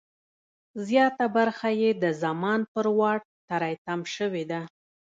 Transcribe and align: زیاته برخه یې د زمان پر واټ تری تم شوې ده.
زیاته 0.87 1.25
برخه 1.37 1.69
یې 1.81 1.89
د 2.03 2.05
زمان 2.23 2.59
پر 2.73 2.85
واټ 2.97 3.21
تری 3.49 3.73
تم 3.85 3.99
شوې 4.15 4.43
ده. 4.51 4.61